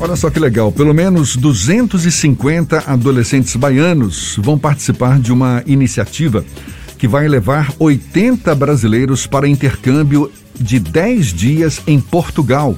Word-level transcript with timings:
Olha 0.00 0.14
só 0.14 0.30
que 0.30 0.38
legal, 0.38 0.70
pelo 0.70 0.94
menos 0.94 1.34
250 1.34 2.84
adolescentes 2.86 3.56
baianos 3.56 4.36
vão 4.40 4.56
participar 4.56 5.18
de 5.18 5.32
uma 5.32 5.60
iniciativa 5.66 6.44
que 6.96 7.08
vai 7.08 7.26
levar 7.26 7.72
80 7.80 8.54
brasileiros 8.54 9.26
para 9.26 9.48
intercâmbio 9.48 10.30
de 10.54 10.78
10 10.78 11.26
dias 11.32 11.82
em 11.84 12.00
Portugal. 12.00 12.76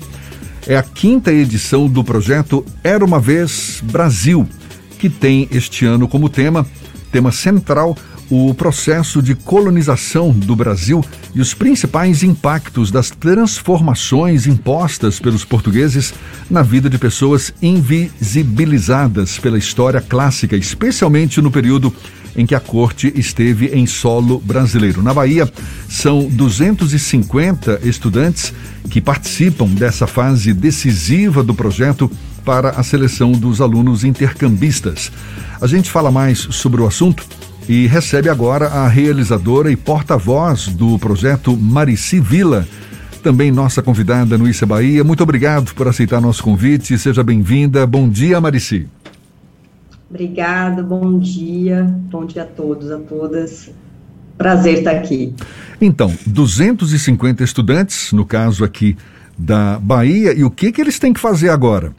É 0.66 0.76
a 0.76 0.82
quinta 0.82 1.30
edição 1.30 1.86
do 1.88 2.02
projeto 2.02 2.64
Era 2.82 3.04
uma 3.04 3.20
Vez 3.20 3.82
Brasil, 3.84 4.48
que 4.98 5.10
tem 5.10 5.46
este 5.50 5.84
ano 5.84 6.08
como 6.08 6.30
tema, 6.30 6.66
tema 7.12 7.30
central, 7.30 7.96
o 8.30 8.54
processo 8.54 9.20
de 9.20 9.34
colonização 9.34 10.30
do 10.30 10.54
Brasil 10.54 11.04
e 11.34 11.40
os 11.40 11.52
principais 11.52 12.22
impactos 12.22 12.90
das 12.90 13.10
transformações 13.10 14.46
impostas 14.46 15.18
pelos 15.18 15.44
portugueses 15.44 16.14
na 16.48 16.62
vida 16.62 16.88
de 16.88 16.96
pessoas 16.96 17.52
invisibilizadas 17.60 19.38
pela 19.38 19.58
história 19.58 20.00
clássica, 20.00 20.56
especialmente 20.56 21.40
no 21.40 21.50
período 21.50 21.92
em 22.36 22.46
que 22.46 22.54
a 22.54 22.60
corte 22.60 23.12
esteve 23.16 23.66
em 23.66 23.84
solo 23.86 24.38
brasileiro. 24.38 25.02
Na 25.02 25.12
Bahia, 25.12 25.52
são 25.88 26.28
250 26.28 27.80
estudantes 27.82 28.54
que 28.88 29.00
participam 29.00 29.66
dessa 29.66 30.06
fase 30.06 30.52
decisiva 30.52 31.42
do 31.42 31.52
projeto 31.52 32.08
para 32.44 32.70
a 32.70 32.82
seleção 32.84 33.32
dos 33.32 33.60
alunos 33.60 34.04
intercambistas. 34.04 35.10
A 35.60 35.66
gente 35.66 35.90
fala 35.90 36.10
mais 36.10 36.38
sobre 36.38 36.80
o 36.80 36.86
assunto 36.86 37.26
e 37.68 37.86
recebe 37.86 38.28
agora 38.28 38.66
a 38.66 38.88
realizadora 38.88 39.70
e 39.70 39.76
porta-voz 39.76 40.68
do 40.68 40.98
projeto 40.98 41.56
Marici 41.56 42.18
Vila, 42.18 42.66
também 43.22 43.52
nossa 43.52 43.82
convidada 43.82 44.36
no 44.36 44.48
Issa 44.48 44.66
Bahia. 44.66 45.04
Muito 45.04 45.22
obrigado 45.22 45.74
por 45.74 45.86
aceitar 45.86 46.20
nosso 46.20 46.42
convite. 46.42 46.98
Seja 46.98 47.22
bem-vinda. 47.22 47.86
Bom 47.86 48.08
dia, 48.08 48.40
Marici. 48.40 48.88
Obrigada, 50.08 50.82
bom 50.82 51.18
dia. 51.18 51.84
Bom 52.10 52.26
dia 52.26 52.42
a 52.42 52.46
todos, 52.46 52.90
a 52.90 52.98
todas. 52.98 53.70
Prazer 54.36 54.78
estar 54.78 54.92
aqui. 54.92 55.34
Então, 55.80 56.12
250 56.26 57.44
estudantes, 57.44 58.12
no 58.12 58.24
caso 58.24 58.64
aqui 58.64 58.96
da 59.38 59.78
Bahia, 59.78 60.32
e 60.32 60.42
o 60.42 60.50
que, 60.50 60.72
que 60.72 60.80
eles 60.80 60.98
têm 60.98 61.12
que 61.12 61.20
fazer 61.20 61.50
agora? 61.50 61.92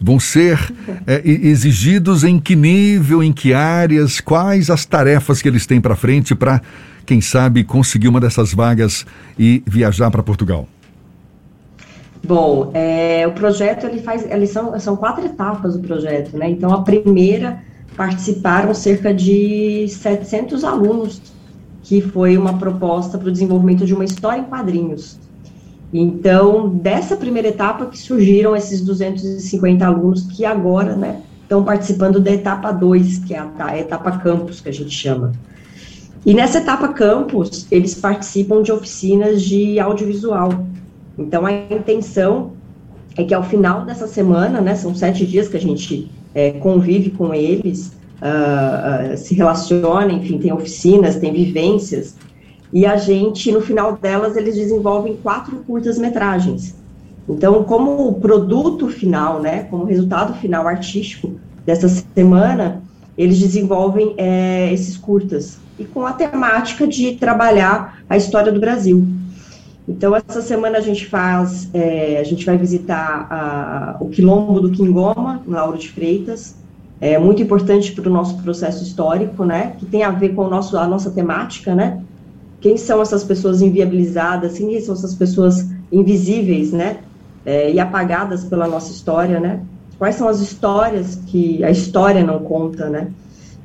Vão 0.00 0.18
ser 0.18 0.58
é, 1.06 1.22
exigidos 1.24 2.24
em 2.24 2.38
que 2.38 2.56
nível, 2.56 3.22
em 3.22 3.32
que 3.32 3.54
áreas, 3.54 4.20
quais 4.20 4.70
as 4.70 4.84
tarefas 4.84 5.40
que 5.40 5.48
eles 5.48 5.66
têm 5.66 5.80
para 5.80 5.94
frente 5.94 6.34
para, 6.34 6.60
quem 7.06 7.20
sabe, 7.20 7.64
conseguir 7.64 8.08
uma 8.08 8.20
dessas 8.20 8.52
vagas 8.52 9.06
e 9.38 9.62
viajar 9.66 10.10
para 10.10 10.22
Portugal? 10.22 10.68
Bom, 12.26 12.70
é, 12.72 13.26
o 13.26 13.32
projeto 13.32 13.86
ele 13.86 14.00
faz, 14.00 14.24
eles 14.30 14.50
são, 14.50 14.78
são 14.80 14.96
quatro 14.96 15.24
etapas 15.26 15.76
do 15.76 15.80
projeto, 15.80 16.36
né? 16.36 16.48
Então 16.48 16.72
a 16.72 16.82
primeira 16.82 17.62
participaram 17.96 18.74
cerca 18.74 19.12
de 19.12 19.86
700 19.88 20.64
alunos, 20.64 21.20
que 21.82 22.00
foi 22.00 22.38
uma 22.38 22.58
proposta 22.58 23.18
para 23.18 23.28
o 23.28 23.32
desenvolvimento 23.32 23.84
de 23.84 23.92
uma 23.92 24.04
história 24.04 24.40
em 24.40 24.44
quadrinhos. 24.44 25.18
Então, 25.96 26.68
dessa 26.68 27.16
primeira 27.16 27.46
etapa 27.46 27.86
que 27.86 27.96
surgiram 27.96 28.56
esses 28.56 28.80
250 28.80 29.86
alunos 29.86 30.22
que 30.22 30.44
agora, 30.44 30.96
né, 30.96 31.22
estão 31.40 31.62
participando 31.62 32.18
da 32.18 32.32
etapa 32.32 32.72
2, 32.72 33.18
que 33.18 33.32
é 33.32 33.38
a, 33.38 33.48
a 33.58 33.78
etapa 33.78 34.18
campus, 34.18 34.60
que 34.60 34.68
a 34.68 34.72
gente 34.72 34.90
chama. 34.90 35.30
E 36.26 36.34
nessa 36.34 36.58
etapa 36.58 36.88
campus, 36.88 37.68
eles 37.70 37.94
participam 37.94 38.60
de 38.60 38.72
oficinas 38.72 39.40
de 39.40 39.78
audiovisual. 39.78 40.66
Então, 41.16 41.46
a 41.46 41.52
intenção 41.52 42.54
é 43.16 43.22
que 43.22 43.32
ao 43.32 43.44
final 43.44 43.84
dessa 43.84 44.08
semana, 44.08 44.60
né, 44.60 44.74
são 44.74 44.96
sete 44.96 45.24
dias 45.24 45.46
que 45.46 45.56
a 45.56 45.60
gente 45.60 46.10
é, 46.34 46.50
convive 46.50 47.10
com 47.10 47.32
eles, 47.32 47.92
uh, 48.20 49.12
uh, 49.12 49.16
se 49.16 49.32
relaciona, 49.36 50.12
enfim, 50.12 50.38
tem 50.38 50.52
oficinas, 50.52 51.14
tem 51.14 51.32
vivências, 51.32 52.16
e 52.74 52.84
a 52.84 52.96
gente, 52.96 53.52
no 53.52 53.60
final 53.60 53.96
delas, 53.96 54.36
eles 54.36 54.56
desenvolvem 54.56 55.16
quatro 55.22 55.58
curtas-metragens. 55.58 56.74
Então, 57.28 57.62
como 57.62 58.14
produto 58.14 58.88
final, 58.88 59.40
né, 59.40 59.62
como 59.70 59.84
resultado 59.84 60.34
final 60.34 60.66
artístico 60.66 61.30
dessa 61.64 61.88
semana, 61.88 62.82
eles 63.16 63.38
desenvolvem 63.38 64.14
é, 64.16 64.72
esses 64.72 64.96
curtas 64.96 65.56
e 65.78 65.84
com 65.84 66.04
a 66.04 66.12
temática 66.12 66.84
de 66.84 67.12
trabalhar 67.12 68.00
a 68.10 68.16
história 68.16 68.50
do 68.50 68.58
Brasil. 68.58 69.06
Então, 69.88 70.16
essa 70.16 70.42
semana 70.42 70.78
a 70.78 70.80
gente 70.80 71.06
faz, 71.06 71.70
é, 71.72 72.18
a 72.18 72.24
gente 72.24 72.44
vai 72.44 72.58
visitar 72.58 73.28
a, 73.30 73.96
o 74.00 74.08
Quilombo 74.08 74.60
do 74.60 74.72
Quingoma, 74.72 75.42
em 75.46 75.50
Lauro 75.50 75.78
de 75.78 75.90
Freitas, 75.90 76.56
é 77.00 77.18
muito 77.18 77.40
importante 77.40 77.92
para 77.92 78.08
o 78.08 78.12
nosso 78.12 78.36
processo 78.42 78.82
histórico, 78.82 79.44
né, 79.44 79.76
que 79.78 79.86
tem 79.86 80.02
a 80.02 80.10
ver 80.10 80.30
com 80.30 80.46
o 80.46 80.50
nosso, 80.50 80.76
a 80.76 80.88
nossa 80.88 81.10
temática, 81.12 81.72
né, 81.72 82.00
quem 82.64 82.78
são 82.78 83.02
essas 83.02 83.22
pessoas 83.22 83.60
inviabilizadas, 83.60 84.56
quem 84.56 84.80
são 84.80 84.94
essas 84.94 85.14
pessoas 85.14 85.68
invisíveis, 85.92 86.72
né, 86.72 87.00
é, 87.44 87.70
e 87.70 87.78
apagadas 87.78 88.42
pela 88.44 88.66
nossa 88.66 88.90
história, 88.90 89.38
né, 89.38 89.60
quais 89.98 90.14
são 90.14 90.26
as 90.26 90.40
histórias 90.40 91.16
que 91.26 91.62
a 91.62 91.70
história 91.70 92.24
não 92.24 92.38
conta, 92.38 92.88
né, 92.88 93.08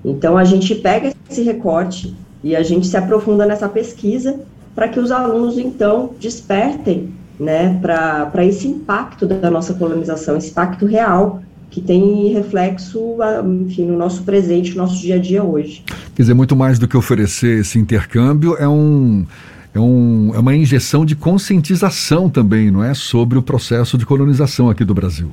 então 0.03 0.37
a 0.37 0.43
gente 0.43 0.75
pega 0.75 1.13
esse 1.29 1.41
recorte 1.43 2.13
e 2.43 2.57
a 2.57 2.61
gente 2.61 2.87
se 2.87 2.97
aprofunda 2.97 3.45
nessa 3.45 3.69
pesquisa 3.69 4.41
para 4.75 4.89
que 4.89 4.99
os 4.99 5.13
alunos, 5.13 5.57
então, 5.57 6.09
despertem, 6.19 7.13
né, 7.39 7.79
para 7.81 8.43
esse 8.43 8.67
impacto 8.67 9.25
da 9.25 9.49
nossa 9.49 9.73
colonização, 9.75 10.35
esse 10.35 10.51
impacto 10.51 10.85
real 10.85 11.41
que 11.69 11.81
tem 11.81 12.33
reflexo, 12.33 13.17
enfim, 13.65 13.85
no 13.85 13.97
nosso 13.97 14.23
presente, 14.23 14.71
no 14.71 14.77
nosso 14.77 14.99
dia 14.99 15.15
a 15.15 15.19
dia 15.19 15.43
hoje. 15.43 15.83
Quer 16.15 16.23
dizer, 16.23 16.33
muito 16.33 16.55
mais 16.55 16.79
do 16.79 16.87
que 16.87 16.97
oferecer 16.97 17.59
esse 17.59 17.77
intercâmbio, 17.77 18.55
é 18.57 18.67
um. 18.67 19.25
É, 19.71 19.79
um, 19.79 20.31
é 20.33 20.39
uma 20.39 20.55
injeção 20.55 21.05
de 21.05 21.15
conscientização 21.15 22.27
também, 22.27 22.71
não 22.71 22.83
é? 22.83 22.95
Sobre 22.95 23.37
o 23.37 23.41
processo 23.41 23.99
de 23.99 24.05
colonização 24.05 24.67
aqui 24.67 24.83
do 24.83 24.95
Brasil. 24.95 25.31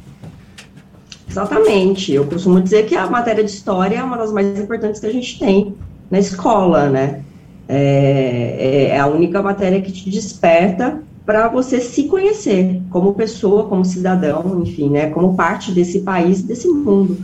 Exatamente. 1.29 2.13
Eu 2.13 2.27
costumo 2.27 2.61
dizer 2.61 2.85
que 2.85 2.95
a 2.95 3.07
matéria 3.07 3.43
de 3.43 3.51
história 3.51 3.97
é 3.97 4.03
uma 4.03 4.19
das 4.19 4.31
mais 4.31 4.59
importantes 4.59 5.01
que 5.01 5.07
a 5.07 5.13
gente 5.13 5.39
tem 5.39 5.75
na 6.11 6.19
escola, 6.19 6.91
né? 6.91 7.23
É, 7.67 8.89
é 8.91 9.01
a 9.01 9.07
única 9.07 9.41
matéria 9.41 9.81
que 9.81 9.91
te 9.91 10.11
desperta 10.11 11.01
para 11.27 11.49
você 11.49 11.81
se 11.81 12.05
conhecer 12.05 12.81
como 12.89 13.13
pessoa, 13.13 13.65
como 13.65 13.85
cidadão, 13.85 14.63
enfim, 14.63 14.89
né, 14.89 15.11
como 15.11 15.35
parte 15.35 15.73
desse 15.73 16.01
país, 16.01 16.41
desse 16.41 16.69
mundo. 16.69 17.19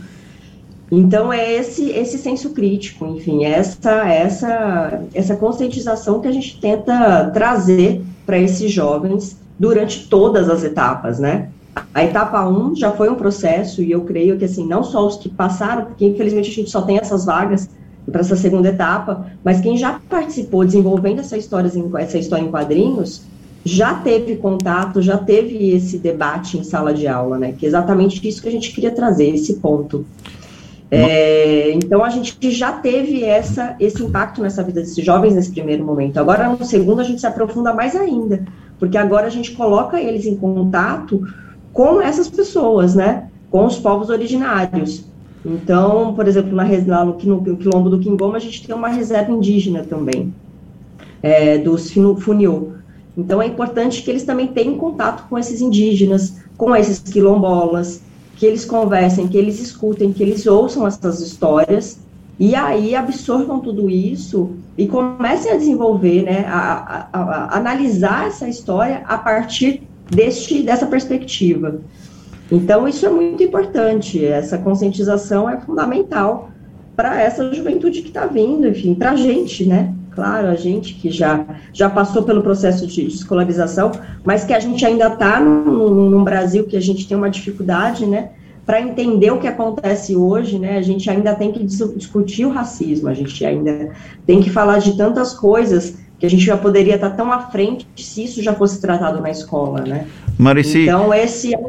Então 0.91 1.31
é 1.31 1.53
esse 1.53 1.89
esse 1.89 2.17
senso 2.17 2.49
crítico, 2.49 3.05
enfim, 3.07 3.45
essa 3.45 4.07
essa 4.07 5.01
essa 5.13 5.35
conscientização 5.37 6.19
que 6.19 6.27
a 6.27 6.31
gente 6.31 6.59
tenta 6.59 7.31
trazer 7.33 8.03
para 8.25 8.37
esses 8.37 8.69
jovens 8.71 9.37
durante 9.57 10.07
todas 10.09 10.49
as 10.49 10.63
etapas, 10.63 11.17
né? 11.17 11.49
A 11.93 12.03
etapa 12.03 12.45
1 12.47 12.51
um 12.51 12.75
já 12.75 12.91
foi 12.91 13.09
um 13.09 13.15
processo 13.15 13.81
e 13.81 13.91
eu 13.91 14.01
creio 14.01 14.37
que 14.37 14.45
assim, 14.45 14.67
não 14.67 14.83
só 14.83 15.07
os 15.07 15.15
que 15.15 15.29
passaram, 15.29 15.85
porque 15.85 16.05
infelizmente 16.05 16.51
a 16.51 16.53
gente 16.53 16.69
só 16.69 16.81
tem 16.81 16.97
essas 16.97 17.25
vagas 17.25 17.69
para 18.11 18.21
essa 18.21 18.35
segunda 18.35 18.67
etapa, 18.67 19.25
mas 19.43 19.61
quem 19.61 19.77
já 19.77 19.99
participou 20.09 20.65
desenvolvendo 20.65 21.21
essa 21.21 21.37
história 21.37 21.71
essa 21.99 22.17
história 22.17 22.43
em 22.43 22.51
quadrinhos, 22.51 23.23
já 23.65 23.95
teve 23.95 24.35
contato, 24.35 25.01
já 25.01 25.17
teve 25.17 25.71
esse 25.71 25.97
debate 25.97 26.57
em 26.57 26.63
sala 26.63 26.93
de 26.93 27.07
aula, 27.07 27.37
né? 27.37 27.53
Que 27.57 27.65
é 27.65 27.69
exatamente 27.69 28.25
isso 28.27 28.41
que 28.41 28.49
a 28.49 28.51
gente 28.51 28.71
queria 28.71 28.91
trazer, 28.91 29.29
esse 29.29 29.55
ponto. 29.55 30.05
É, 30.91 31.71
então 31.71 32.03
a 32.03 32.09
gente 32.09 32.51
já 32.51 32.71
teve 32.73 33.23
essa, 33.23 33.75
esse 33.79 34.03
impacto 34.03 34.41
nessa 34.41 34.61
vida 34.61 34.79
desses 34.81 35.03
jovens 35.03 35.33
nesse 35.33 35.51
primeiro 35.51 35.83
momento. 35.83 36.19
Agora, 36.19 36.47
no 36.49 36.63
segundo, 36.63 36.99
a 37.01 37.03
gente 37.03 37.19
se 37.19 37.25
aprofunda 37.25 37.73
mais 37.73 37.95
ainda, 37.95 38.45
porque 38.77 38.97
agora 38.97 39.25
a 39.25 39.29
gente 39.29 39.53
coloca 39.53 39.99
eles 39.99 40.25
em 40.25 40.35
contato 40.35 41.25
com 41.71 42.01
essas 42.01 42.29
pessoas, 42.29 42.93
né? 42.93 43.27
Com 43.49 43.65
os 43.65 43.79
povos 43.79 44.09
originários. 44.09 45.05
Então, 45.45 46.13
por 46.13 46.27
exemplo, 46.27 46.55
na, 46.55 46.63
lá 46.63 47.03
no, 47.03 47.13
no 47.13 47.57
Quilombo 47.57 47.89
do 47.89 47.99
Quingoma, 47.99 48.37
a 48.37 48.39
gente 48.39 48.65
tem 48.65 48.75
uma 48.75 48.89
reserva 48.89 49.31
indígena 49.31 49.83
também, 49.83 50.33
é, 51.21 51.57
dos 51.57 51.91
Funiô. 51.91 52.73
Então 53.17 53.41
é 53.41 53.45
importante 53.45 54.01
que 54.01 54.09
eles 54.09 54.23
também 54.23 54.47
tenham 54.47 54.77
contato 54.77 55.27
com 55.29 55.37
esses 55.37 55.61
indígenas, 55.61 56.37
com 56.57 56.75
esses 56.75 56.99
quilombolas, 56.99 58.01
que 58.35 58.45
eles 58.45 58.65
conversem, 58.65 59.27
que 59.27 59.37
eles 59.37 59.59
escutem, 59.59 60.11
que 60.11 60.23
eles 60.23 60.47
ouçam 60.47 60.85
essas 60.87 61.21
histórias 61.21 61.99
e 62.39 62.55
aí 62.55 62.95
absorvam 62.95 63.59
tudo 63.59 63.89
isso 63.89 64.51
e 64.77 64.87
comecem 64.87 65.51
a 65.51 65.55
desenvolver, 65.55 66.23
né, 66.23 66.45
a, 66.47 67.07
a, 67.13 67.19
a 67.21 67.57
analisar 67.57 68.27
essa 68.27 68.49
história 68.49 69.03
a 69.05 69.17
partir 69.17 69.83
deste, 70.09 70.63
dessa 70.63 70.87
perspectiva. 70.87 71.79
Então 72.51 72.87
isso 72.87 73.05
é 73.05 73.09
muito 73.09 73.43
importante, 73.43 74.25
essa 74.25 74.57
conscientização 74.57 75.49
é 75.49 75.59
fundamental 75.59 76.49
para 76.95 77.21
essa 77.21 77.53
juventude 77.53 78.01
que 78.01 78.09
está 78.09 78.25
vindo, 78.25 78.67
enfim, 78.67 78.93
para 78.95 79.11
a 79.11 79.15
gente, 79.15 79.65
né, 79.65 79.93
claro, 80.13 80.47
a 80.47 80.55
gente 80.55 80.93
que 80.95 81.11
já, 81.11 81.45
já 81.71 81.89
passou 81.89 82.23
pelo 82.23 82.41
processo 82.41 82.87
de, 82.87 83.05
escolarização, 83.05 83.91
mas 84.23 84.43
que 84.43 84.53
a 84.53 84.59
gente 84.59 84.85
ainda 84.85 85.07
está 85.07 85.39
num, 85.39 86.09
num 86.09 86.23
Brasil 86.23 86.65
que 86.65 86.77
a 86.77 86.81
gente 86.81 87.07
tem 87.07 87.17
uma 87.17 87.29
dificuldade, 87.29 88.05
né, 88.05 88.29
para 88.65 88.81
entender 88.81 89.31
o 89.31 89.39
que 89.39 89.47
acontece 89.47 90.15
hoje, 90.15 90.57
né, 90.57 90.77
a 90.77 90.81
gente 90.81 91.09
ainda 91.09 91.35
tem 91.35 91.51
que 91.51 91.63
discutir 91.63 92.45
o 92.45 92.49
racismo, 92.49 93.09
a 93.09 93.13
gente 93.13 93.45
ainda 93.45 93.91
tem 94.25 94.41
que 94.41 94.49
falar 94.49 94.79
de 94.79 94.95
tantas 94.95 95.33
coisas 95.33 95.97
que 96.17 96.25
a 96.25 96.29
gente 96.29 96.45
já 96.45 96.55
poderia 96.55 96.95
estar 96.95 97.09
tá 97.09 97.15
tão 97.17 97.31
à 97.31 97.39
frente 97.49 97.85
se 97.97 98.23
isso 98.23 98.41
já 98.41 98.53
fosse 98.53 98.79
tratado 98.79 99.21
na 99.21 99.29
escola, 99.29 99.81
né? 99.81 100.07
Marici, 100.37 100.83
então 100.83 101.13
esse 101.13 101.53
é 101.53 101.59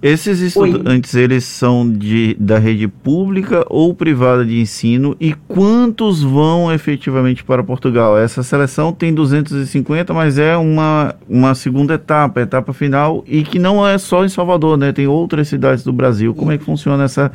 esses 0.00 0.38
estudantes, 0.40 1.12
Oi. 1.14 1.22
eles 1.22 1.44
são 1.44 1.90
de, 1.90 2.36
da 2.38 2.56
rede 2.56 2.86
pública 2.86 3.66
ou 3.68 3.92
privada 3.92 4.44
de 4.44 4.60
ensino 4.60 5.16
e 5.18 5.34
quantos 5.48 6.22
vão 6.22 6.72
efetivamente 6.72 7.42
para 7.42 7.64
Portugal? 7.64 8.16
Essa 8.16 8.44
seleção 8.44 8.92
tem 8.92 9.12
250, 9.12 10.14
mas 10.14 10.38
é 10.38 10.56
uma, 10.56 11.16
uma 11.28 11.52
segunda 11.54 11.94
etapa, 11.94 12.40
etapa 12.40 12.72
final, 12.72 13.24
e 13.26 13.42
que 13.42 13.58
não 13.58 13.84
é 13.84 13.98
só 13.98 14.24
em 14.24 14.28
Salvador, 14.28 14.78
né? 14.78 14.92
Tem 14.92 15.08
outras 15.08 15.48
cidades 15.48 15.82
do 15.82 15.92
Brasil. 15.92 16.32
Como 16.32 16.52
é 16.52 16.58
que 16.58 16.64
funciona 16.64 17.02
essa, 17.02 17.32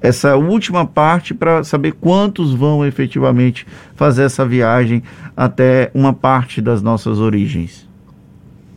essa 0.00 0.36
última 0.36 0.86
parte 0.86 1.34
para 1.34 1.62
saber 1.64 1.92
quantos 2.00 2.54
vão 2.54 2.86
efetivamente 2.86 3.66
fazer 3.94 4.22
essa 4.22 4.46
viagem 4.46 5.02
até 5.36 5.90
uma 5.92 6.14
parte 6.14 6.62
das 6.62 6.80
nossas 6.80 7.18
origens? 7.18 7.86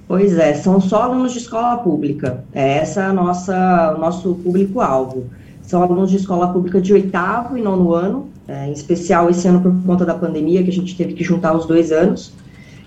Pois 0.09 0.39
é, 0.39 0.55
são 0.55 0.81
só 0.81 1.03
alunos 1.03 1.33
de 1.33 1.37
escola 1.37 1.77
pública. 1.77 2.43
É 2.51 2.77
essa 2.79 3.05
a 3.05 3.13
nossa, 3.13 3.93
o 3.95 3.99
nosso 3.99 4.33
público-alvo. 4.43 5.25
São 5.61 5.83
alunos 5.83 6.09
de 6.09 6.17
escola 6.17 6.51
pública 6.51 6.81
de 6.81 6.91
oitavo 6.91 7.55
e 7.55 7.61
nono 7.61 7.93
ano, 7.93 8.27
é, 8.47 8.67
em 8.67 8.71
especial 8.71 9.29
esse 9.29 9.47
ano 9.47 9.61
por 9.61 9.71
conta 9.85 10.03
da 10.07 10.15
pandemia, 10.15 10.63
que 10.63 10.69
a 10.71 10.73
gente 10.73 10.97
teve 10.97 11.13
que 11.13 11.23
juntar 11.23 11.55
os 11.55 11.67
dois 11.67 11.91
anos. 11.91 12.33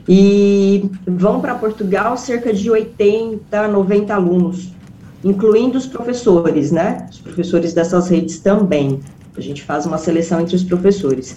E 0.08 0.90
vão 1.06 1.40
para 1.40 1.54
Portugal 1.54 2.16
cerca 2.16 2.52
de 2.52 2.68
80, 2.68 3.68
90 3.68 4.12
alunos, 4.12 4.72
incluindo 5.22 5.78
os 5.78 5.86
professores, 5.86 6.72
né? 6.72 7.06
Os 7.08 7.20
professores 7.20 7.72
dessas 7.72 8.08
redes 8.08 8.40
também. 8.40 8.98
A 9.36 9.40
gente 9.40 9.62
faz 9.62 9.86
uma 9.86 9.96
seleção 9.96 10.40
entre 10.40 10.56
os 10.56 10.64
professores. 10.64 11.36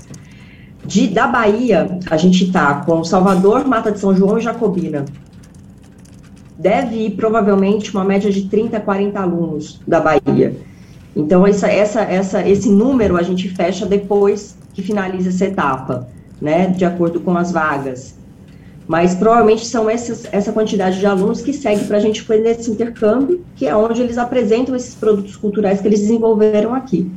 De, 0.84 1.06
da 1.06 1.28
Bahia, 1.28 2.00
a 2.10 2.18
gente 2.18 2.46
está 2.46 2.74
com 2.82 3.04
Salvador, 3.04 3.68
Mata 3.68 3.92
de 3.92 4.00
São 4.00 4.16
João 4.16 4.40
e 4.40 4.42
Jacobina 4.42 5.06
deve 6.58 6.96
ir 6.96 7.12
provavelmente 7.12 7.92
uma 7.92 8.04
média 8.04 8.32
de 8.32 8.48
30 8.48 8.78
a 8.78 8.82
40 8.82 9.20
alunos 9.20 9.82
da 9.88 10.00
Bahia. 10.00 10.56
Então, 11.16 11.46
essa, 11.46 11.68
essa, 11.68 12.02
essa, 12.02 12.48
esse 12.48 12.70
número 12.70 13.18
a 13.18 13.24
gente 13.24 13.48
fecha 13.50 13.86
depois 13.86 14.58
que 14.74 14.82
finaliza 14.82 15.30
essa 15.30 15.46
etapa, 15.46 16.08
né, 16.42 16.68
de 16.68 16.84
acordo 16.84 17.20
com 17.22 17.36
as 17.38 17.52
vagas. 17.52 18.16
Mas 18.88 19.16
provavelmente 19.16 19.66
são 19.66 19.90
essas, 19.90 20.28
essa 20.32 20.52
quantidade 20.52 21.00
de 21.00 21.06
alunos 21.06 21.42
que 21.42 21.54
segue 21.54 21.86
para 21.86 21.98
a 21.98 22.00
gente 22.00 22.22
fazer 22.22 22.50
esse 22.50 22.70
intercâmbio, 22.70 23.44
que 23.56 23.66
é 23.66 23.76
onde 23.76 24.02
eles 24.02 24.18
apresentam 24.18 24.76
esses 24.76 24.94
produtos 24.94 25.36
culturais 25.36 25.82
que 25.82 25.88
eles 25.88 26.02
desenvolveram 26.02 26.74
aqui, 26.74 27.10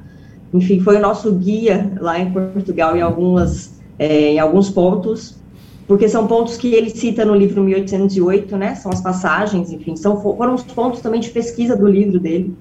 Enfim, 0.55 0.79
foi 0.79 0.99
o 0.99 1.01
nosso 1.01 1.33
guia 1.33 1.93
lá 2.01 2.17
em 2.17 2.31
Portugal 2.31 2.97
em, 2.97 3.01
algumas, 3.01 3.81
é, 3.99 4.35
em 4.35 4.39
alguns 4.39 4.71
pontos, 4.71 5.37
porque 5.85 6.09
são 6.09 6.29
pontos 6.29 6.57
que 6.57 6.73
ele 6.73 6.91
cita 6.91 7.25
no 7.25 7.35
livro 7.35 7.61
1808, 7.61 8.57
né? 8.57 8.77
São 8.77 8.93
as 8.93 9.01
passagens, 9.01 9.73
enfim, 9.73 9.97
são, 9.97 10.21
foram 10.21 10.55
os 10.55 10.63
pontos 10.63 11.01
também 11.01 11.21
de 11.21 11.31
pesquisa 11.31 11.75
do 11.75 11.89
livro 11.89 12.21
dele. 12.21 12.55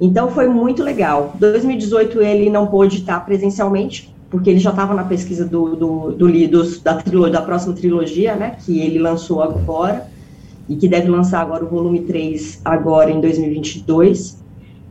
Então, 0.00 0.32
foi 0.32 0.48
muito 0.48 0.82
legal. 0.82 1.32
2018 1.38 2.20
ele 2.22 2.50
não 2.50 2.66
pôde 2.66 2.96
estar 2.96 3.24
presencialmente, 3.24 4.12
porque 4.28 4.50
ele 4.50 4.58
já 4.58 4.70
estava 4.70 4.94
na 4.94 5.04
pesquisa 5.04 5.44
do, 5.44 5.76
do, 5.76 6.10
do, 6.10 6.48
do 6.48 6.80
da, 6.80 7.28
da 7.28 7.42
próxima 7.42 7.72
trilogia, 7.72 8.34
né? 8.34 8.56
Que 8.64 8.80
ele 8.80 8.98
lançou 8.98 9.44
agora 9.44 10.09
e 10.70 10.76
que 10.76 10.88
deve 10.88 11.08
lançar 11.08 11.40
agora 11.40 11.64
o 11.64 11.68
volume 11.68 12.00
3 12.02 12.62
agora 12.64 13.10
em 13.10 13.20
2022. 13.20 14.40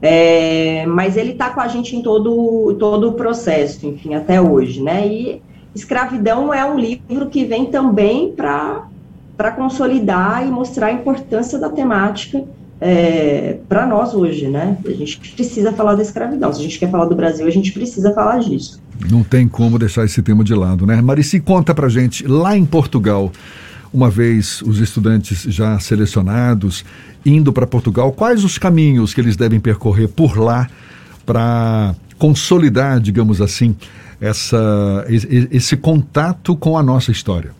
É, 0.01 0.85
mas 0.85 1.17
ele 1.17 1.31
está 1.31 1.49
com 1.49 1.59
a 1.59 1.67
gente 1.67 1.95
em 1.95 2.01
todo, 2.01 2.75
todo 2.77 3.09
o 3.09 3.13
processo, 3.13 3.87
enfim, 3.87 4.13
até 4.13 4.39
hoje, 4.39 4.81
né? 4.81 5.07
E 5.07 5.41
Escravidão 5.73 6.53
é 6.53 6.65
um 6.65 6.77
livro 6.77 7.27
que 7.29 7.45
vem 7.45 7.65
também 7.67 8.33
para 8.35 9.51
consolidar 9.55 10.45
e 10.45 10.51
mostrar 10.51 10.87
a 10.87 10.91
importância 10.91 11.57
da 11.57 11.69
temática 11.69 12.43
é, 12.81 13.57
para 13.67 13.85
nós 13.85 14.13
hoje, 14.13 14.47
né? 14.47 14.77
A 14.85 14.91
gente 14.91 15.19
precisa 15.19 15.71
falar 15.71 15.95
da 15.95 16.01
escravidão. 16.01 16.51
Se 16.51 16.59
a 16.59 16.63
gente 16.63 16.79
quer 16.79 16.89
falar 16.89 17.05
do 17.05 17.15
Brasil, 17.15 17.45
a 17.45 17.51
gente 17.51 17.71
precisa 17.71 18.13
falar 18.13 18.39
disso. 18.39 18.81
Não 19.09 19.23
tem 19.23 19.47
como 19.47 19.77
deixar 19.77 20.05
esse 20.05 20.21
tema 20.21 20.43
de 20.43 20.55
lado, 20.55 20.85
né? 20.85 21.01
Marici, 21.01 21.39
conta 21.39 21.73
para 21.73 21.87
gente, 21.87 22.25
lá 22.25 22.57
em 22.57 22.65
Portugal, 22.65 23.31
uma 23.93 24.09
vez 24.09 24.61
os 24.61 24.79
estudantes 24.79 25.43
já 25.43 25.79
selecionados, 25.79 26.85
indo 27.25 27.51
para 27.51 27.65
Portugal, 27.65 28.11
quais 28.11 28.43
os 28.43 28.57
caminhos 28.57 29.13
que 29.13 29.21
eles 29.21 29.35
devem 29.35 29.59
percorrer 29.59 30.07
por 30.07 30.37
lá 30.37 30.67
para 31.25 31.95
consolidar, 32.17 32.99
digamos 32.99 33.41
assim, 33.41 33.75
essa, 34.19 35.05
esse 35.09 35.77
contato 35.77 36.55
com 36.55 36.77
a 36.77 36.83
nossa 36.83 37.11
história? 37.11 37.51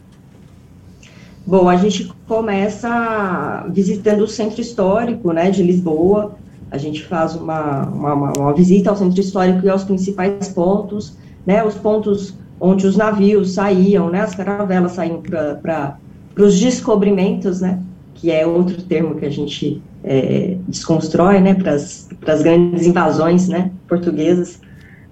Bom, 1.46 1.68
a 1.68 1.78
gente 1.78 2.14
começa 2.28 3.66
visitando 3.72 4.22
o 4.22 4.28
centro 4.28 4.62
histórico 4.62 5.32
né, 5.32 5.50
de 5.50 5.64
Lisboa, 5.64 6.36
a 6.70 6.78
gente 6.78 7.04
faz 7.06 7.36
uma, 7.36 7.88
uma, 7.88 8.14
uma 8.14 8.54
visita 8.54 8.92
ao 8.92 8.96
centro 8.96 9.20
histórico 9.20 9.66
e 9.66 9.70
aos 9.70 9.84
principais 9.84 10.50
pontos, 10.50 11.18
né, 11.46 11.64
os 11.64 11.74
pontos 11.74 12.36
onde 12.60 12.86
os 12.86 12.96
navios 12.96 13.54
saíam, 13.54 14.12
né, 14.12 14.22
as 14.22 14.36
caravelas 14.36 14.92
saíam 14.92 15.22
para 15.22 15.98
para 16.40 16.46
os 16.46 16.58
descobrimentos, 16.58 17.60
né, 17.60 17.82
que 18.16 18.32
é 18.32 18.48
outro 18.48 18.82
termo 18.82 19.16
que 19.16 19.26
a 19.26 19.30
gente 19.30 19.82
é, 20.02 20.56
desconstrói, 20.70 21.42
né, 21.42 21.54
para 21.54 21.74
as 21.74 22.42
grandes 22.42 22.88
invasões, 22.88 23.50
né, 23.50 23.72
portuguesas. 23.90 24.62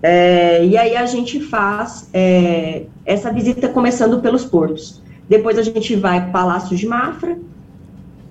É, 0.01 0.65
e 0.65 0.77
aí 0.77 0.95
a 0.95 1.05
gente 1.05 1.41
faz 1.41 2.09
é, 2.13 2.83
essa 3.05 3.29
visita 3.29 3.67
começando 3.67 4.21
pelos 4.21 4.45
portos. 4.45 5.01
Depois 5.27 5.59
a 5.59 5.63
gente 5.63 5.97
vai 5.97 6.21
para 6.21 6.31
Palácio 6.31 6.77
de 6.77 6.87
Mafra, 6.87 7.37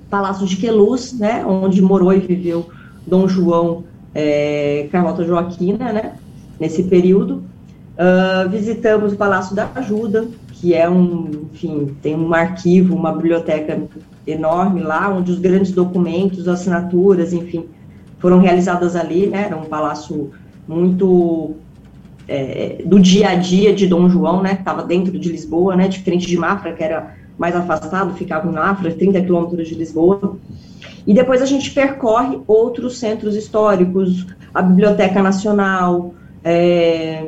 Palácio 0.08 0.46
de 0.46 0.56
Queluz, 0.56 1.12
né, 1.18 1.44
onde 1.44 1.82
morou 1.82 2.14
e 2.14 2.20
viveu 2.20 2.70
Dom 3.06 3.28
João 3.28 3.84
é, 4.14 4.88
Carlota 4.90 5.22
Joaquina, 5.22 5.92
né, 5.92 6.14
nesse 6.58 6.82
período. 6.84 7.44
Uh, 7.96 8.48
visitamos 8.48 9.12
o 9.12 9.16
Palácio 9.16 9.54
da 9.54 9.70
Ajuda, 9.74 10.28
que 10.60 10.74
é 10.74 10.88
um, 10.88 11.48
enfim, 11.52 11.94
tem 12.00 12.16
um 12.16 12.32
arquivo, 12.32 12.94
uma 12.94 13.12
biblioteca 13.12 13.82
enorme 14.26 14.80
lá, 14.80 15.08
onde 15.08 15.30
os 15.30 15.38
grandes 15.38 15.72
documentos, 15.72 16.48
assinaturas, 16.48 17.32
enfim, 17.32 17.66
foram 18.18 18.38
realizadas 18.38 18.96
ali, 18.96 19.26
né, 19.26 19.44
era 19.46 19.56
um 19.56 19.66
palácio 19.66 20.30
muito 20.66 21.54
é, 22.26 22.82
do 22.84 22.98
dia 22.98 23.28
a 23.28 23.34
dia 23.34 23.74
de 23.74 23.86
Dom 23.86 24.08
João, 24.08 24.42
né, 24.42 24.54
estava 24.58 24.82
dentro 24.82 25.18
de 25.18 25.28
Lisboa, 25.28 25.76
né, 25.76 25.88
diferente 25.88 26.26
de 26.26 26.36
Mafra, 26.36 26.72
que 26.72 26.82
era 26.82 27.14
mais 27.38 27.54
afastado, 27.54 28.14
ficava 28.14 28.48
em 28.48 28.54
Mafra, 28.54 28.90
30 28.90 29.20
quilômetros 29.20 29.68
de 29.68 29.74
Lisboa. 29.74 30.38
E 31.06 31.12
depois 31.12 31.42
a 31.42 31.46
gente 31.46 31.70
percorre 31.70 32.38
outros 32.46 32.98
centros 32.98 33.36
históricos, 33.36 34.26
a 34.52 34.62
Biblioteca 34.62 35.22
Nacional, 35.22 36.14
é, 36.42 37.22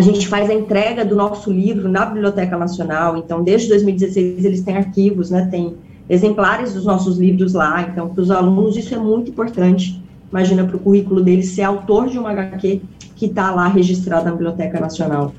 a 0.00 0.02
gente 0.02 0.26
faz 0.26 0.48
a 0.48 0.54
entrega 0.54 1.04
do 1.04 1.14
nosso 1.14 1.52
livro 1.52 1.86
na 1.86 2.06
Biblioteca 2.06 2.56
Nacional, 2.56 3.18
então 3.18 3.44
desde 3.44 3.68
2016 3.68 4.46
eles 4.46 4.62
têm 4.62 4.78
arquivos, 4.78 5.30
né, 5.30 5.46
tem 5.50 5.76
exemplares 6.08 6.72
dos 6.72 6.86
nossos 6.86 7.18
livros 7.18 7.52
lá, 7.52 7.82
então 7.82 8.08
para 8.08 8.22
os 8.22 8.30
alunos 8.30 8.78
isso 8.78 8.94
é 8.94 8.98
muito 8.98 9.30
importante, 9.30 10.02
imagina 10.30 10.64
para 10.64 10.76
o 10.76 10.80
currículo 10.80 11.22
deles 11.22 11.50
ser 11.50 11.64
autor 11.64 12.08
de 12.08 12.18
uma 12.18 12.30
HQ 12.30 12.80
que 13.14 13.26
está 13.26 13.50
lá 13.50 13.68
registrado 13.68 14.24
na 14.24 14.30
Biblioteca 14.30 14.80
Nacional. 14.80 15.34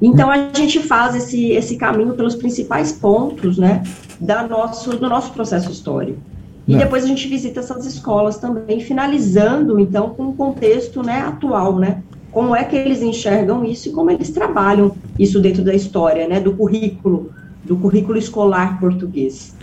Então 0.00 0.30
a 0.30 0.48
gente 0.54 0.80
faz 0.80 1.14
esse, 1.14 1.50
esse 1.50 1.76
caminho 1.76 2.14
pelos 2.14 2.34
principais 2.34 2.90
pontos, 2.90 3.58
né, 3.58 3.82
da 4.18 4.48
nosso, 4.48 4.96
do 4.96 5.10
nosso 5.10 5.30
processo 5.32 5.70
histórico. 5.70 6.18
E 6.66 6.72
Não. 6.72 6.78
depois 6.78 7.04
a 7.04 7.06
gente 7.06 7.28
visita 7.28 7.60
essas 7.60 7.84
escolas 7.84 8.38
também, 8.38 8.80
finalizando 8.80 9.78
então 9.78 10.08
com 10.08 10.28
o 10.28 10.32
contexto, 10.32 11.02
né, 11.02 11.20
atual, 11.20 11.78
né, 11.78 12.02
como 12.34 12.54
é 12.54 12.64
que 12.64 12.74
eles 12.74 13.00
enxergam 13.00 13.64
isso 13.64 13.88
e 13.88 13.92
como 13.92 14.10
eles 14.10 14.28
trabalham 14.30 14.94
isso 15.16 15.40
dentro 15.40 15.62
da 15.62 15.72
história, 15.72 16.26
né, 16.26 16.40
do 16.40 16.52
currículo, 16.52 17.30
do 17.62 17.76
currículo 17.76 18.18
escolar 18.18 18.80
português. 18.80 19.54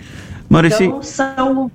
Marici... 0.50 0.86
Então, 0.86 1.04
são, 1.04 1.72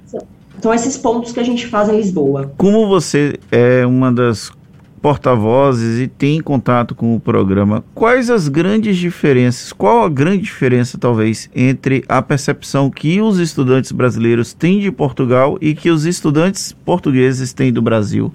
são 0.60 0.74
esses 0.74 0.96
pontos 0.96 1.32
que 1.32 1.38
a 1.38 1.42
gente 1.42 1.66
faz 1.66 1.90
em 1.90 1.96
Lisboa. 1.96 2.50
Como 2.56 2.88
você 2.88 3.38
é 3.52 3.84
uma 3.86 4.10
das 4.10 4.50
porta-vozes 5.02 6.00
e 6.00 6.08
tem 6.08 6.40
contato 6.40 6.94
com 6.94 7.14
o 7.14 7.20
programa, 7.20 7.84
quais 7.94 8.30
as 8.30 8.48
grandes 8.48 8.96
diferenças, 8.96 9.72
qual 9.72 10.02
a 10.02 10.08
grande 10.08 10.42
diferença, 10.42 10.98
talvez, 10.98 11.48
entre 11.54 12.02
a 12.08 12.22
percepção 12.22 12.90
que 12.90 13.20
os 13.20 13.38
estudantes 13.38 13.92
brasileiros 13.92 14.54
têm 14.54 14.80
de 14.80 14.90
Portugal 14.90 15.58
e 15.60 15.74
que 15.74 15.90
os 15.90 16.06
estudantes 16.06 16.72
portugueses 16.72 17.52
têm 17.52 17.70
do 17.70 17.82
Brasil? 17.82 18.32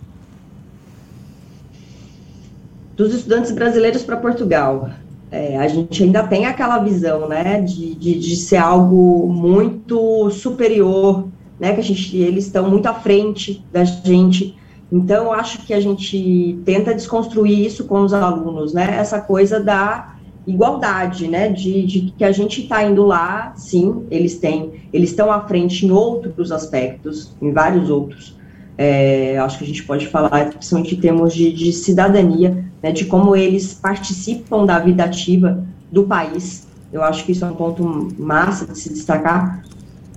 Dos 2.96 3.14
estudantes 3.14 3.52
brasileiros 3.52 4.04
para 4.04 4.18
Portugal. 4.18 4.90
É, 5.32 5.58
a 5.58 5.68
gente 5.68 6.04
ainda 6.04 6.24
tem 6.24 6.46
aquela 6.46 6.80
visão, 6.80 7.28
né, 7.28 7.62
de, 7.62 7.96
de, 7.96 8.20
de, 8.20 8.36
ser 8.36 8.58
algo 8.58 9.28
muito 9.30 10.30
superior, 10.30 11.30
né, 11.58 11.74
que 11.74 11.80
a 11.80 11.84
gente, 11.84 12.18
eles 12.18 12.48
estão 12.48 12.70
muito 12.70 12.86
à 12.88 12.94
frente 12.94 13.66
da 13.72 13.86
gente. 13.86 14.58
Então, 14.92 15.26
eu 15.26 15.32
acho 15.32 15.66
que 15.66 15.74
a 15.74 15.80
gente 15.80 16.60
tenta 16.66 16.94
desconstruir 16.94 17.66
isso 17.66 17.86
com 17.86 18.02
os 18.02 18.14
alunos, 18.14 18.74
né, 18.74 18.98
essa 19.00 19.22
coisa 19.22 19.58
da 19.58 20.16
igualdade, 20.46 21.30
né, 21.30 21.48
de, 21.48 21.84
de 21.86 22.14
que 22.18 22.26
a 22.26 22.32
gente 22.34 22.64
está 22.64 22.84
indo 22.84 23.06
lá, 23.06 23.54
sim, 23.56 24.06
eles 24.12 24.38
têm, 24.38 24.74
eles 24.92 25.12
estão 25.12 25.32
à 25.32 25.40
frente 25.48 25.86
em 25.86 25.92
outros 25.92 26.52
aspectos, 26.52 27.34
em 27.42 27.54
vários 27.54 27.90
outros, 27.90 28.36
é, 28.82 29.38
acho 29.38 29.60
que 29.60 29.64
a 29.64 29.68
gente 29.68 29.84
pode 29.84 30.08
falar, 30.08 30.50
principalmente 30.50 30.96
em 30.96 31.00
termos 31.00 31.36
de, 31.36 31.54
de 31.54 31.72
cidadania, 31.72 32.66
né, 32.82 32.92
de 32.92 33.06
como 33.06 33.36
eles 33.36 33.76
participam 33.76 34.66
da 34.66 34.80
vida 34.80 35.04
ativa 35.04 35.64
do 35.92 36.06
país. 36.06 36.66
Eu 36.92 37.04
acho 37.04 37.24
que 37.24 37.32
isso 37.32 37.46
é 37.46 37.48
um 37.48 37.54
ponto 37.54 38.12
massa 38.18 38.66
de 38.66 38.76
se 38.80 38.92
destacar. 38.92 39.64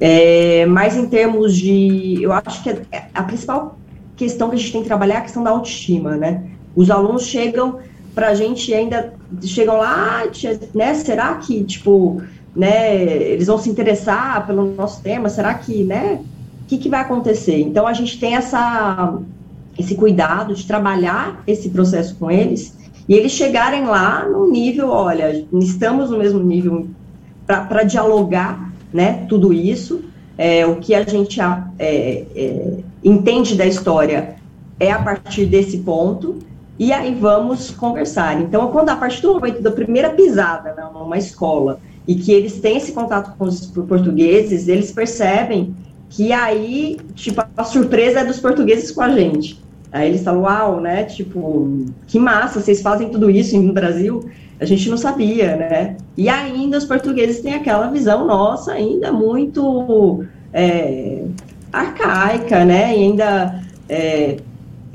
É, 0.01 0.65
mas 0.65 0.97
em 0.97 1.07
termos 1.07 1.55
de. 1.55 2.23
Eu 2.23 2.33
acho 2.33 2.63
que 2.63 2.71
a, 2.71 2.77
a 3.13 3.23
principal 3.23 3.79
questão 4.17 4.49
que 4.49 4.57
a 4.57 4.59
gente 4.59 4.73
tem 4.73 4.81
que 4.81 4.89
trabalhar 4.89 5.17
é 5.17 5.19
a 5.19 5.23
questão 5.23 5.45
da 5.45 5.51
autoestima, 5.51 6.17
né? 6.17 6.43
Os 6.75 6.91
alunos 6.91 7.27
chegam 7.27 7.81
para 8.15 8.29
a 8.29 8.35
gente 8.35 8.73
ainda 8.73 9.13
chegam 9.43 9.77
lá, 9.77 10.23
né? 10.75 10.95
Será 10.95 11.35
que 11.35 11.65
tipo, 11.65 12.23
né? 12.57 12.97
Eles 12.97 13.47
vão 13.47 13.59
se 13.59 13.69
interessar 13.69 14.47
pelo 14.47 14.75
nosso 14.75 15.03
tema? 15.03 15.29
Será 15.29 15.53
que, 15.53 15.85
né? 15.85 16.21
O 16.65 16.67
que, 16.67 16.79
que 16.79 16.89
vai 16.89 17.01
acontecer? 17.01 17.61
Então 17.61 17.87
a 17.87 17.93
gente 17.93 18.19
tem 18.19 18.35
essa 18.35 19.19
esse 19.79 19.95
cuidado 19.97 20.55
de 20.55 20.65
trabalhar 20.67 21.43
esse 21.47 21.69
processo 21.69 22.15
com 22.15 22.31
eles 22.31 22.77
e 23.09 23.15
eles 23.15 23.33
chegarem 23.33 23.85
lá 23.85 24.27
no 24.27 24.51
nível, 24.51 24.89
olha, 24.89 25.45
estamos 25.55 26.11
no 26.11 26.19
mesmo 26.19 26.41
nível 26.41 26.87
para 27.47 27.83
dialogar, 27.83 28.73
né, 28.93 29.27
tudo 29.29 29.53
isso, 29.53 30.03
é, 30.39 30.65
o 30.65 30.77
que 30.77 30.95
a 30.95 31.03
gente 31.03 31.39
é, 31.41 32.25
é, 32.35 32.79
entende 33.03 33.57
da 33.57 33.67
história 33.67 34.37
é 34.81 34.91
a 34.91 34.99
partir 34.99 35.47
desse 35.47 35.79
ponto, 35.79 36.39
e 36.79 36.93
aí 36.93 37.15
vamos 37.15 37.71
conversar. 37.71 38.41
Então, 38.41 38.69
quando 38.73 38.89
a 38.89 38.97
partir 38.97 39.23
do 39.23 39.35
momento 39.35 39.63
da 39.63 39.71
primeira 39.71 40.11
pisada 40.11 40.73
né, 40.73 40.85
numa 40.93 41.19
escola, 41.19 41.79
e 42.07 42.15
que 42.17 42.33
eles 42.33 42.61
têm 42.61 42.77
esse 42.77 42.93
contato 42.93 43.37
com 43.39 43.45
os 43.45 43.67
portugueses, 43.67 44.69
eles 44.69 44.91
percebem 44.93 45.75
que 46.11 46.33
aí, 46.33 46.97
tipo, 47.15 47.43
a 47.57 47.65
surpresa 47.65 48.21
é 48.21 48.25
dos 48.25 48.39
portugueses 48.39 48.91
com 48.91 49.03
a 49.03 49.11
gente. 49.11 49.63
Aí 49.91 50.09
eles 50.09 50.23
falam, 50.23 50.43
uau, 50.43 50.81
né? 50.81 51.05
Tipo, 51.05 51.87
que 52.07 52.19
massa, 52.19 52.61
vocês 52.61 52.83
fazem 52.83 53.11
tudo 53.11 53.31
isso 53.31 53.61
no 53.61 53.73
Brasil. 53.73 54.29
A 54.61 54.65
gente 54.65 54.89
não 54.89 54.97
sabia, 54.97 55.57
né? 55.57 55.97
E 56.17 56.29
ainda 56.29 56.79
os 56.79 56.85
portugueses 56.85 57.41
têm 57.41 57.55
aquela 57.55 57.89
visão 57.89 58.27
nossa 58.27 58.73
ainda 58.73 59.13
muito 59.13 60.25
é, 60.53 61.25
arcaica, 61.73 62.65
né? 62.65 62.97
E 62.97 63.03
ainda 63.03 63.63
é, 63.89 64.37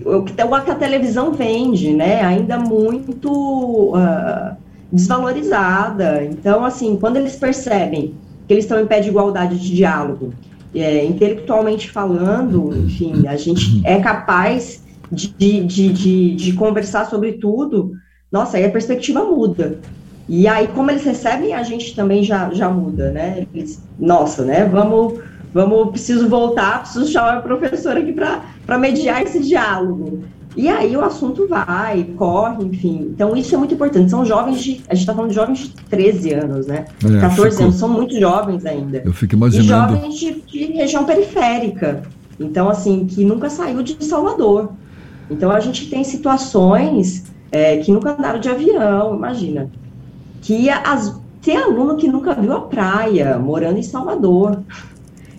o, 0.05 0.23
que, 0.23 0.33
o 0.41 0.61
que 0.61 0.71
a 0.71 0.75
televisão 0.75 1.31
vende, 1.31 1.93
né? 1.93 2.21
Ainda 2.21 2.57
muito 2.57 3.93
uh, 3.95 4.55
desvalorizada. 4.91 6.23
Então, 6.23 6.63
assim, 6.63 6.97
quando 6.97 7.17
eles 7.17 7.35
percebem 7.35 8.15
que 8.47 8.53
eles 8.53 8.65
estão 8.65 8.79
em 8.81 8.85
pé 8.85 8.99
de 8.99 9.09
igualdade 9.09 9.57
de 9.57 9.75
diálogo, 9.75 10.33
é, 10.73 11.03
intelectualmente 11.05 11.89
falando, 11.89 12.75
enfim, 12.85 13.27
a 13.27 13.35
gente 13.35 13.81
é 13.85 13.99
capaz 13.99 14.83
de, 15.11 15.63
de, 15.63 15.89
de, 15.89 16.35
de 16.35 16.53
conversar 16.53 17.09
sobre 17.09 17.33
tudo, 17.33 17.93
nossa, 18.31 18.57
aí 18.57 18.65
a 18.65 18.69
perspectiva 18.69 19.23
muda. 19.23 19.79
E 20.27 20.47
aí, 20.47 20.67
como 20.67 20.91
eles 20.91 21.03
recebem, 21.03 21.53
a 21.53 21.63
gente 21.63 21.95
também 21.95 22.23
já, 22.23 22.51
já 22.51 22.69
muda, 22.69 23.11
né? 23.11 23.47
Eles, 23.53 23.81
nossa, 23.97 24.45
né? 24.45 24.63
Vamos, 24.65 25.19
vamos, 25.51 25.89
preciso 25.89 26.29
voltar, 26.29 26.81
preciso 26.81 27.11
chamar 27.11 27.37
a 27.37 27.41
professora 27.41 27.99
aqui 27.99 28.13
para 28.13 28.77
mediar 28.77 29.23
esse 29.23 29.39
diálogo. 29.39 30.23
E 30.55 30.67
aí 30.67 30.97
o 30.97 31.01
assunto 31.01 31.47
vai, 31.47 32.03
corre, 32.17 32.65
enfim. 32.65 33.11
Então 33.13 33.35
isso 33.35 33.53
é 33.53 33.57
muito 33.57 33.73
importante. 33.73 34.09
São 34.09 34.25
jovens 34.25 34.61
de. 34.61 34.81
A 34.89 34.93
gente 34.93 35.03
está 35.03 35.13
falando 35.13 35.29
de 35.29 35.35
jovens 35.35 35.59
de 35.59 35.69
13 35.69 36.33
anos, 36.33 36.67
né? 36.67 36.85
É, 37.05 37.19
14 37.19 37.51
fico, 37.51 37.63
anos, 37.63 37.75
são 37.75 37.89
muito 37.89 38.19
jovens 38.19 38.65
ainda. 38.65 39.01
Eu 39.05 39.13
fico 39.13 39.35
imaginando. 39.35 39.65
E 39.65 39.67
jovens 39.67 40.15
de, 40.15 40.41
de 40.41 40.65
região 40.73 41.05
periférica. 41.05 42.03
Então, 42.39 42.69
assim, 42.69 43.05
que 43.05 43.23
nunca 43.23 43.49
saiu 43.49 43.83
de 43.83 44.03
Salvador. 44.03 44.71
Então 45.29 45.51
a 45.51 45.59
gente 45.59 45.89
tem 45.89 46.03
situações 46.03 47.25
é, 47.51 47.77
que 47.77 47.91
nunca 47.91 48.13
andaram 48.13 48.39
de 48.39 48.49
avião, 48.49 49.15
imagina. 49.15 49.69
Que 50.41 50.69
as, 50.69 51.19
tem 51.41 51.57
aluno 51.57 51.95
que 51.95 52.07
nunca 52.07 52.33
viu 52.33 52.53
a 52.53 52.61
praia, 52.61 53.37
morando 53.37 53.77
em 53.77 53.83
Salvador. 53.83 54.63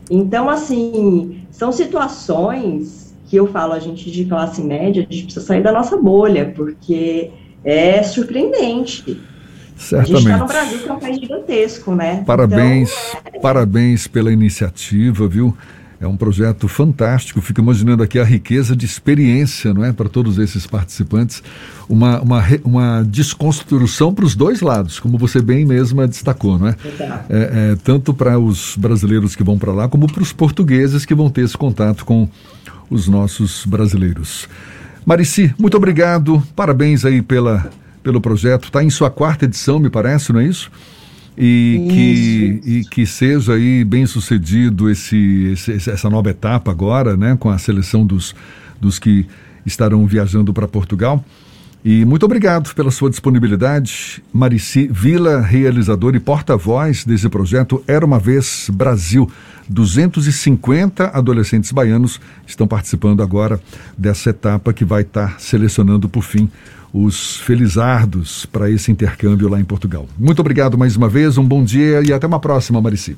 Então, 0.09 0.49
assim, 0.49 1.43
são 1.51 1.73
situações 1.73 3.10
que 3.31 3.37
eu 3.37 3.47
falo, 3.47 3.75
a 3.75 3.79
gente 3.79 4.11
de 4.11 4.25
classe 4.25 4.61
média, 4.61 5.07
a 5.09 5.13
gente 5.13 5.27
precisa 5.27 5.47
sair 5.47 5.63
da 5.63 5.71
nossa 5.71 5.97
bolha, 5.97 6.53
porque 6.53 7.31
é 7.65 8.03
surpreendente. 8.03 9.21
Certamente. 9.77 10.17
A 10.17 10.19
gente 10.19 10.31
está 10.33 10.37
no 10.37 10.47
Brasil, 10.47 10.79
que 10.81 10.89
é 10.89 10.93
um 10.93 10.99
país 10.99 11.21
gigantesco, 11.21 11.95
né? 11.95 12.25
Parabéns, 12.27 12.91
então, 12.91 13.33
é... 13.33 13.39
parabéns 13.39 14.09
pela 14.09 14.33
iniciativa, 14.33 15.29
viu? 15.29 15.57
É 16.01 16.07
um 16.07 16.17
projeto 16.17 16.67
fantástico. 16.67 17.43
Fico 17.43 17.61
imaginando 17.61 18.03
aqui 18.03 18.19
a 18.19 18.25
riqueza 18.25 18.75
de 18.75 18.87
experiência, 18.87 19.75
não 19.75 19.85
é, 19.85 19.93
para 19.93 20.09
todos 20.09 20.39
esses 20.39 20.67
participantes. 20.67 21.43
Uma, 21.87 22.23
uma, 22.23 22.43
uma 22.65 23.03
desconstrução 23.03 24.15
para 24.15 24.25
os 24.25 24.35
dois 24.35 24.63
lados, 24.63 24.99
como 24.99 25.19
você 25.19 25.43
bem 25.43 25.67
mesma 25.67 26.09
destacou, 26.09 26.59
não 26.59 26.69
é? 26.69 26.77
é, 27.29 27.73
é 27.73 27.77
tanto 27.85 28.15
para 28.15 28.39
os 28.39 28.77
brasileiros 28.79 29.37
que 29.37 29.45
vão 29.45 29.59
para 29.59 29.73
lá, 29.73 29.89
como 29.89 30.11
para 30.11 30.23
os 30.23 30.33
portugueses 30.33 31.05
que 31.05 31.15
vão 31.15 31.29
ter 31.29 31.43
esse 31.43 31.59
contato 31.59 32.07
com 32.07 32.27
os 32.89 33.07
nossos 33.07 33.67
brasileiros. 33.67 34.49
Marici, 35.05 35.55
muito 35.59 35.77
obrigado. 35.77 36.43
Parabéns 36.57 37.05
aí 37.05 37.21
pela, 37.21 37.71
pelo 38.03 38.23
projeto. 38.23 38.65
Está 38.65 38.83
em 38.83 38.89
sua 38.89 39.11
quarta 39.11 39.45
edição, 39.45 39.79
me 39.79 39.91
parece, 39.91 40.33
não 40.33 40.41
é 40.41 40.47
isso? 40.47 40.71
E 41.43 41.87
que, 41.89 42.71
e 42.71 42.85
que 42.85 43.07
seja 43.07 43.55
aí 43.55 43.83
bem 43.83 44.05
sucedido 44.05 44.91
esse, 44.91 45.53
esse, 45.55 45.91
essa 45.91 46.11
nova 46.11 46.29
etapa 46.29 46.71
agora, 46.71 47.17
né, 47.17 47.35
com 47.41 47.49
a 47.49 47.57
seleção 47.57 48.05
dos, 48.05 48.35
dos 48.79 48.99
que 48.99 49.27
estarão 49.65 50.07
viajando 50.07 50.53
para 50.53 50.69
Portugal. 50.69 51.25
E 51.83 52.05
muito 52.05 52.27
obrigado 52.27 52.75
pela 52.75 52.91
sua 52.91 53.09
disponibilidade. 53.09 54.23
Marici 54.31 54.87
Vila, 54.93 55.41
realizador 55.41 56.15
e 56.15 56.21
porta-voz 56.21 57.07
desse 57.07 57.27
projeto 57.31 57.83
Era 57.89 58.05
uma 58.05 58.19
Vez 58.19 58.69
Brasil. 58.71 59.31
250 59.67 61.07
adolescentes 61.07 61.73
baianos 61.73 62.21
estão 62.47 62.69
participando 62.69 63.23
agora 63.23 63.59
dessa 63.97 64.29
etapa 64.29 64.75
que 64.75 64.85
vai 64.85 65.03
estar 65.03 65.41
selecionando, 65.41 66.07
por 66.07 66.23
fim, 66.23 66.51
os 66.93 67.37
felizardos 67.37 68.47
para 68.47 68.71
esse 68.71 68.91
intercâmbio 68.91 69.49
lá 69.49 69.61
em 69.61 69.65
Portugal. 69.65 70.07
Muito 70.19 70.41
obrigado 70.41 70.77
mais 70.77 70.97
uma 70.97 71.09
vez, 71.09 71.39
um 71.39 71.45
bom 71.45 71.63
dia 71.63 72.03
e 72.05 72.13
até 72.13 72.27
uma 72.27 72.41
próxima, 72.41 72.81
Marici. 72.81 73.17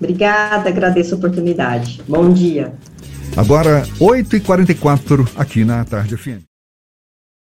Obrigada, 0.00 0.68
agradeço 0.68 1.14
a 1.14 1.18
oportunidade. 1.18 2.00
Bom 2.08 2.32
dia. 2.32 2.72
Agora, 3.36 3.84
8h44 4.00 5.28
aqui 5.36 5.64
na 5.64 5.84
Tarde 5.84 6.16
FM. 6.16 6.47